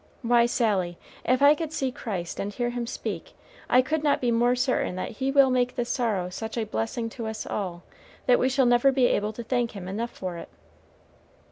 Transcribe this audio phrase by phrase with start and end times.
[0.23, 3.33] Why, Sally, if I could see Christ and hear him speak,
[3.69, 7.07] I could not be more certain that he will make this sorrow such a blessing
[7.11, 7.83] to us all
[8.25, 10.49] that we shall never be able to thank him enough for it."